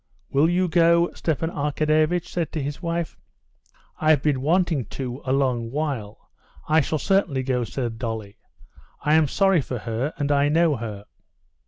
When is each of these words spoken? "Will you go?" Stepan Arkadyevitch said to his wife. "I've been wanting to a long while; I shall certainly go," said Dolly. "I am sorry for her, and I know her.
"Will 0.31 0.49
you 0.49 0.67
go?" 0.67 1.13
Stepan 1.13 1.51
Arkadyevitch 1.51 2.27
said 2.27 2.51
to 2.53 2.63
his 2.63 2.81
wife. 2.81 3.19
"I've 3.99 4.23
been 4.23 4.41
wanting 4.41 4.85
to 4.85 5.21
a 5.25 5.31
long 5.31 5.69
while; 5.69 6.31
I 6.67 6.81
shall 6.81 6.97
certainly 6.97 7.43
go," 7.43 7.63
said 7.63 7.99
Dolly. 7.99 8.39
"I 9.03 9.13
am 9.13 9.27
sorry 9.27 9.61
for 9.61 9.77
her, 9.77 10.11
and 10.17 10.31
I 10.31 10.49
know 10.49 10.75
her. 10.77 11.05